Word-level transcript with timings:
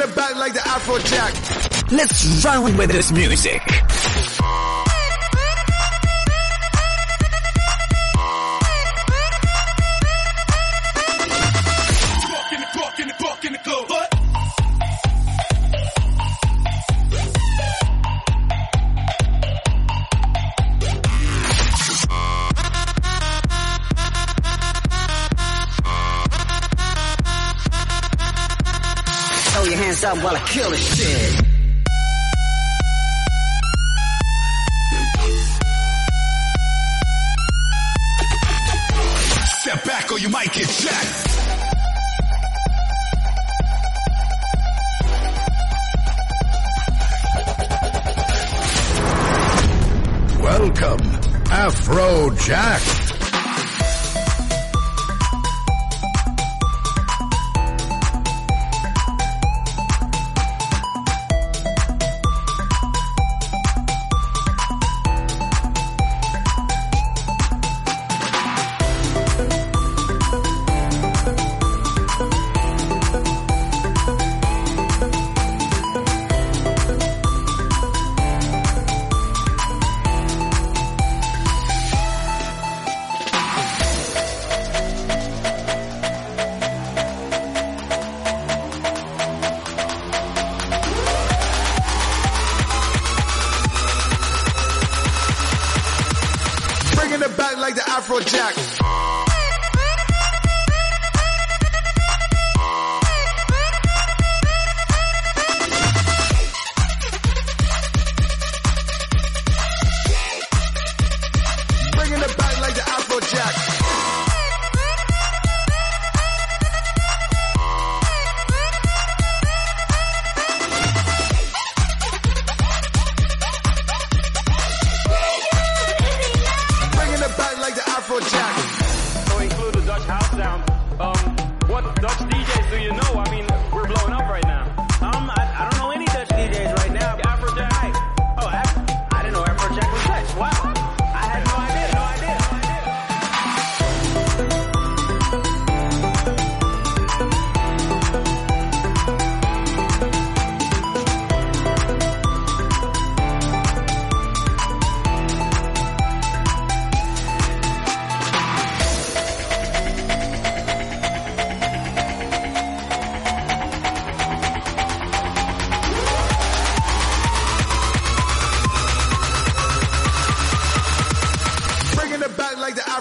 it 0.00 0.14
back 0.16 0.34
like 0.36 0.52
the 0.52 0.60
Afrojack. 0.60 1.92
Let's 1.92 2.44
run 2.44 2.76
with 2.76 2.90
this 2.90 3.10
music. 3.12 3.62
time 30.14 30.22
while 30.24 30.36
I 30.36 30.40
kill 30.40 30.70
this 30.70 30.96
shit. 30.96 31.46
Step 39.60 39.84
back 39.84 40.12
or 40.12 40.18
you 40.18 40.28
might 40.28 40.52
get 40.52 40.68
jacked. 40.68 41.26
Welcome, 50.40 50.98
Afrojack. 51.50 52.99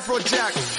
Afrojack. 0.10 0.79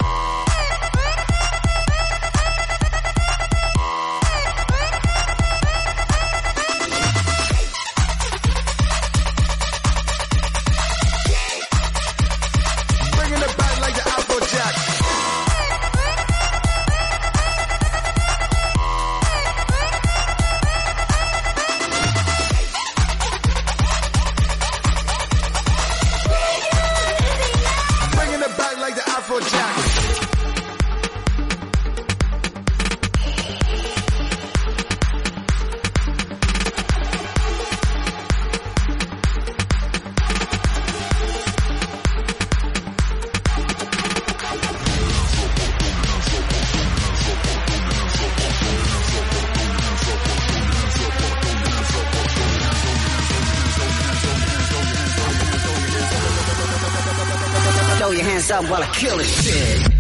your 58.21 58.29
hands 58.29 58.51
up 58.51 58.65
while 58.69 58.83
I 58.83 58.87
kill 58.93 59.17
this 59.17 59.45
shit. 59.45 59.93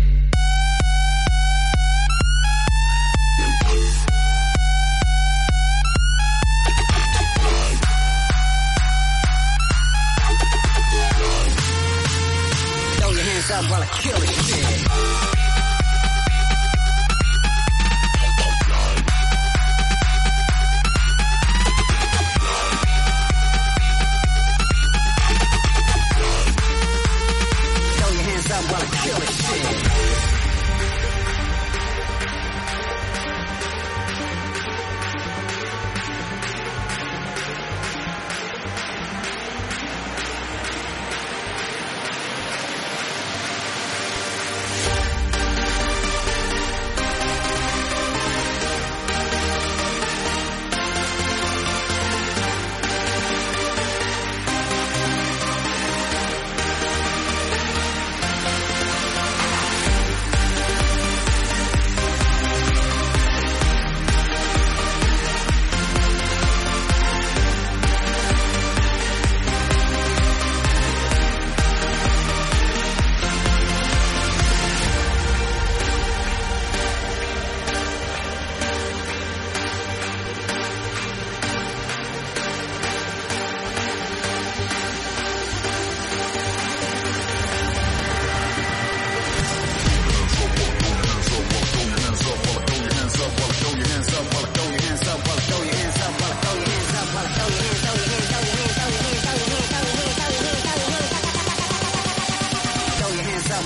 Throw 12.98 13.10
your 13.10 13.22
hands 13.22 13.50
up 13.50 13.70
while 13.70 13.82
I 13.82 13.86
kill 14.02 14.18
this 14.20 14.48
shit. 14.48 14.69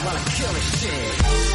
while 0.05 0.17
I 0.17 0.25
kill 0.25 0.53
this 0.53 0.83
shit. 0.83 1.54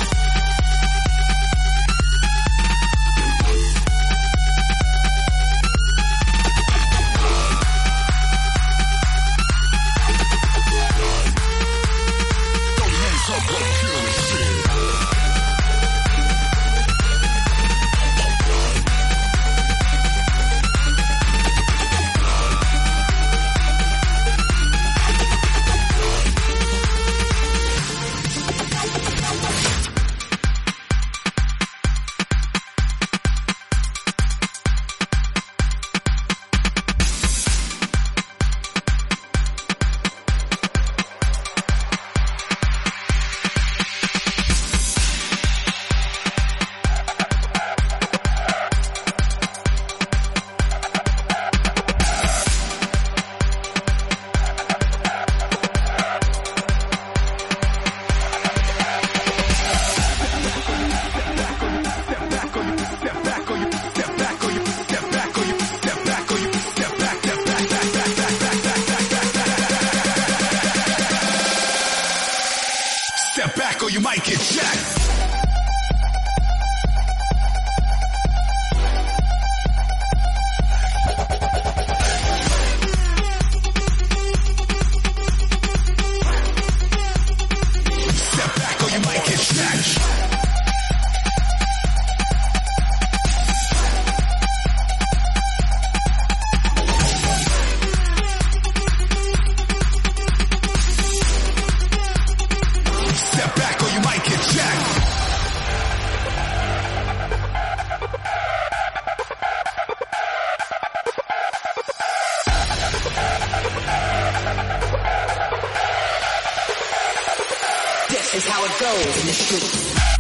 Is 118.36 118.46
how 118.46 118.64
it 118.64 118.80
goes 118.80 119.22
in 119.22 119.28
the 119.28 119.34
streets. 119.34 120.19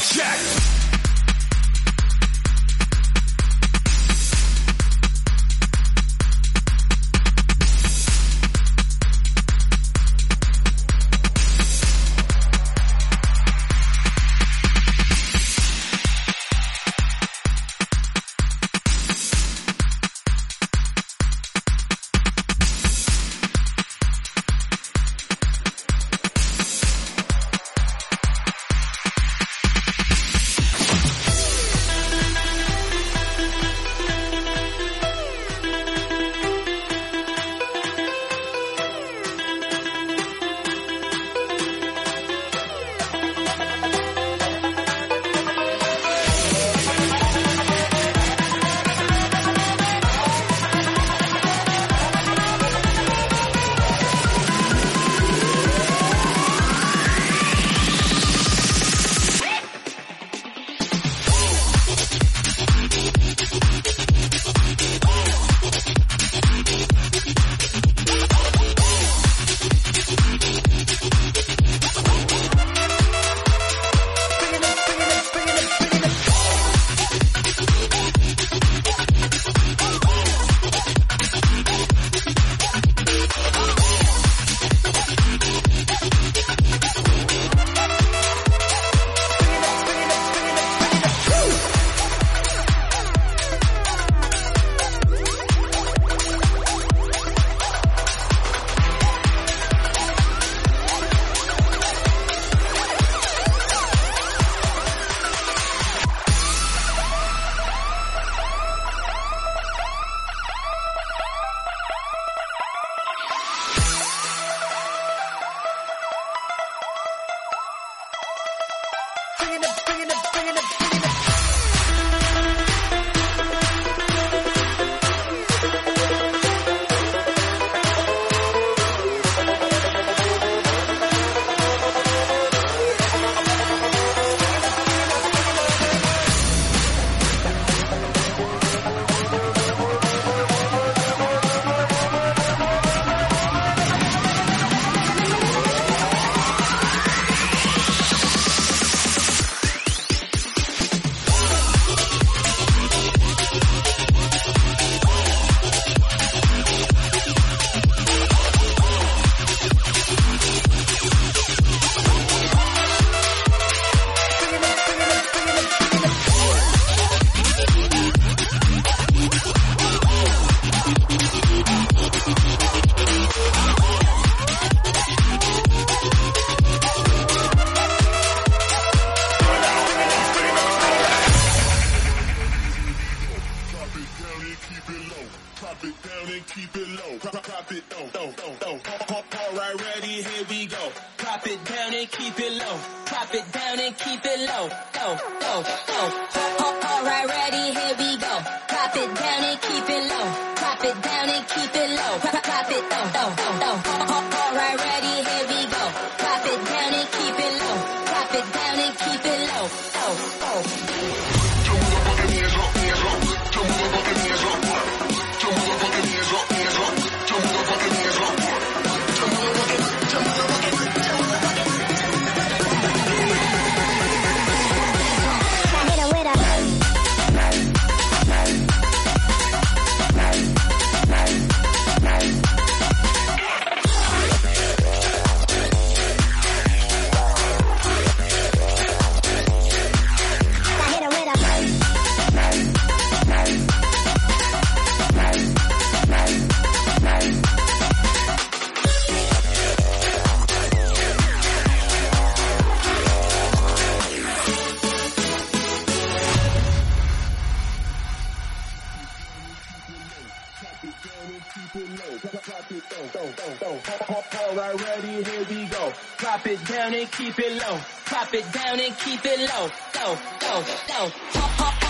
Jacked. 0.00 0.59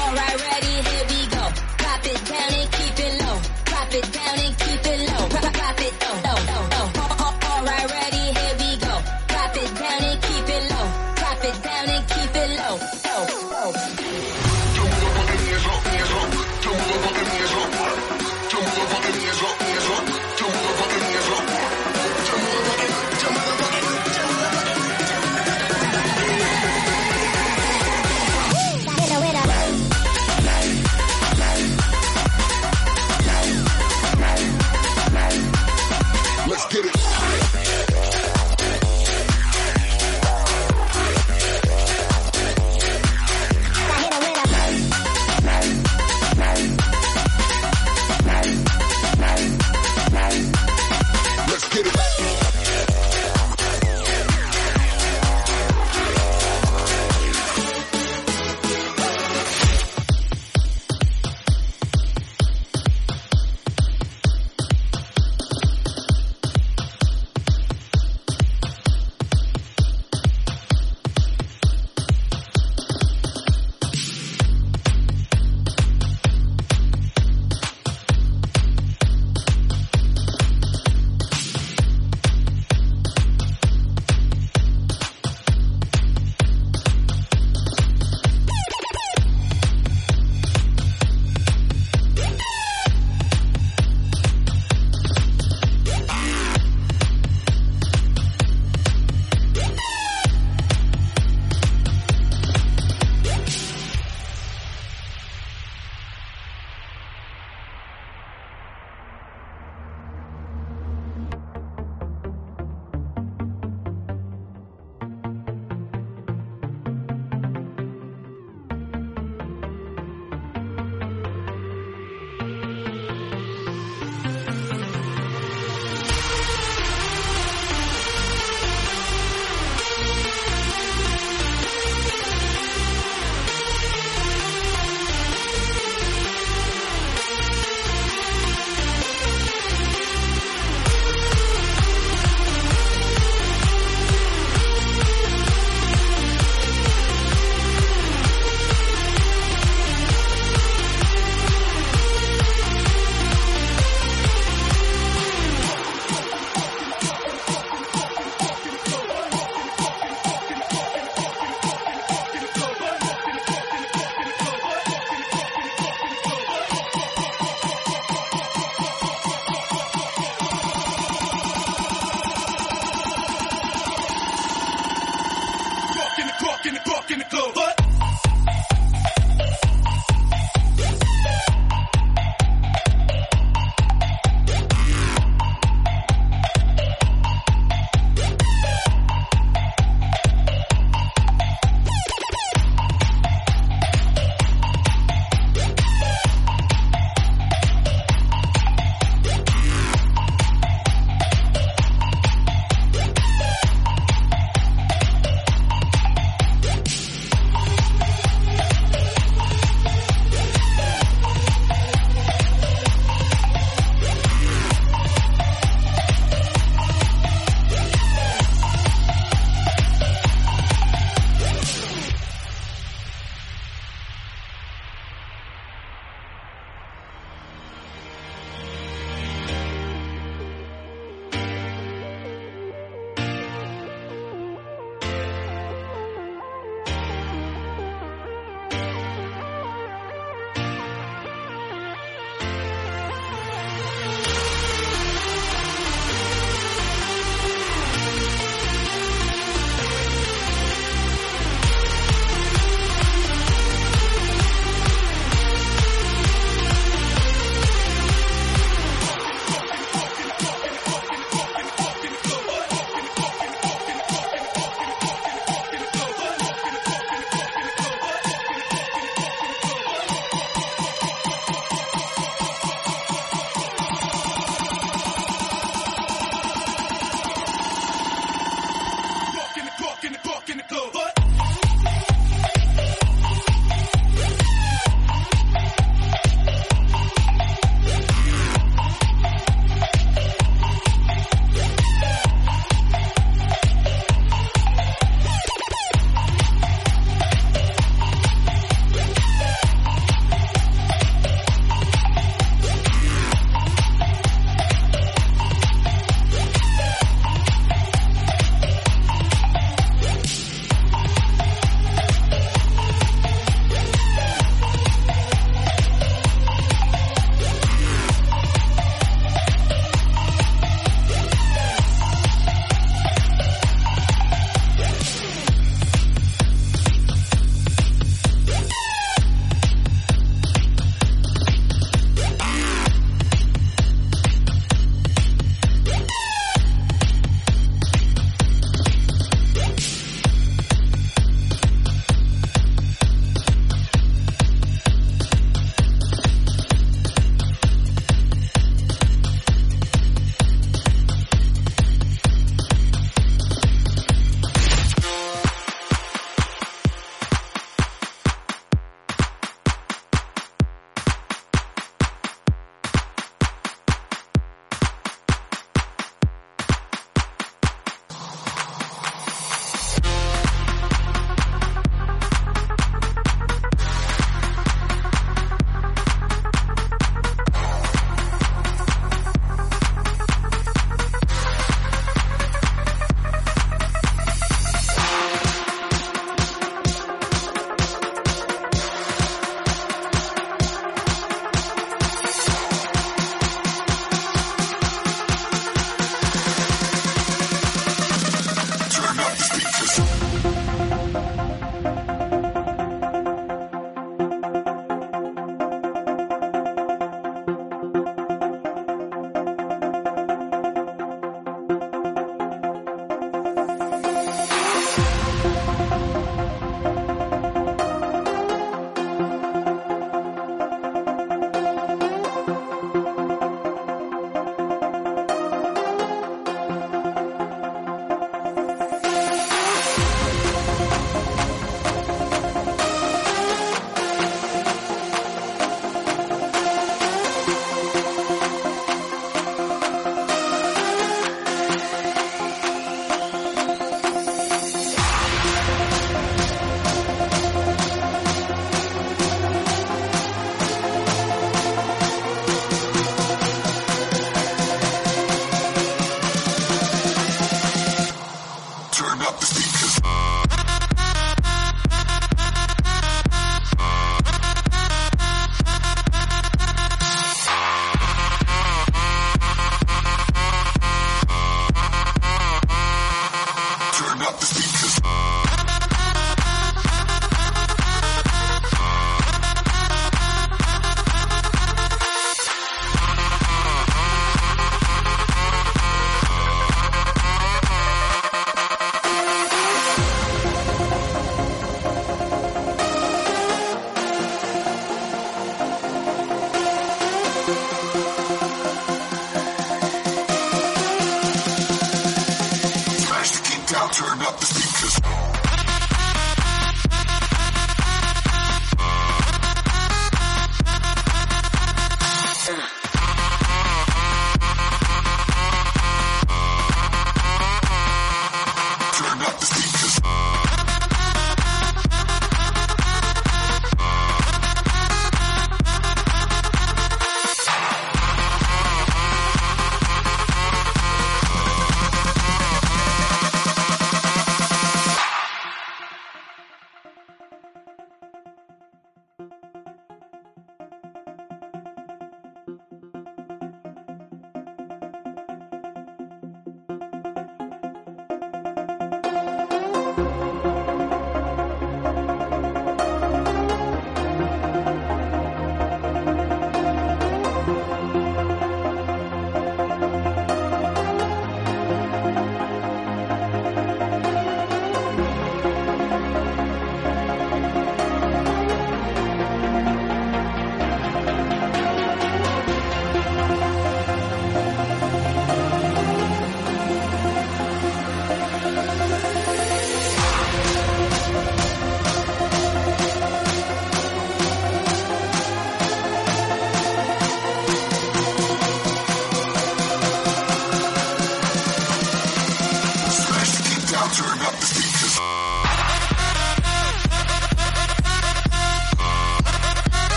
Alright, 0.00 0.36
ready, 0.48 0.74
here 0.88 1.06
we 1.12 1.20
go. 1.34 1.44
Drop 1.80 2.04
it 2.12 2.20
down 2.30 2.50
and 2.58 2.68
keep 2.72 2.96
it 3.06 3.12
low. 3.22 3.38
Drop 3.64 3.94
it 3.94 4.06
down 4.12 4.38
and 4.46 4.49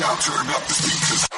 Now 0.00 0.14
turn 0.14 0.46
up 0.50 0.64
the 0.68 0.74
speakers. 0.74 1.37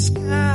sky. 0.00 0.49